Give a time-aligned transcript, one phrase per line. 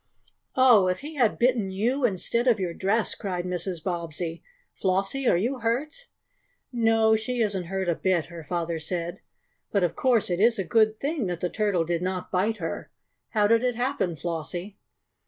[0.55, 3.83] "Oh, if he had bitten you instead of your dress!" cried Mrs.
[3.83, 4.41] Bobbsey.
[4.73, 6.07] "Flossie, are you hurt?"
[6.73, 9.19] "No, she isn't hurt a bit," her father said.
[9.71, 12.89] "But of course it is a good thing that the turtle did not bite her.
[13.29, 14.75] How did it happen, Flossie?"